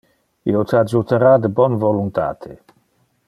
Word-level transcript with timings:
Io 0.53 0.63
te 0.71 0.79
adjutara 0.79 1.35
de 1.43 1.53
bon 1.59 1.79
voluntate. 1.85 2.57